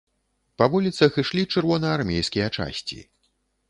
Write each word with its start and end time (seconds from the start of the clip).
Па 0.61 0.65
вуліцах 0.75 1.21
ішлі 1.25 1.45
чырвонаармейскія 1.55 2.53
часці. 2.61 2.99